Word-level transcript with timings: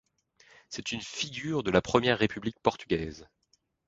C'est 0.67 0.93
une 0.93 0.99
figure 1.01 1.61
de 1.61 1.69
la 1.69 1.79
Première 1.83 2.17
République 2.17 2.57
portugaise. 2.61 3.29